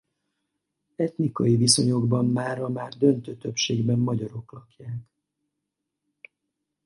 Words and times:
Etnikai 0.97 1.55
viszonyokban 1.57 2.25
mára 2.25 2.69
már 2.69 2.93
döntő 2.97 3.35
többségben 3.37 3.99
magyarok 3.99 4.51
lakják. 4.51 5.11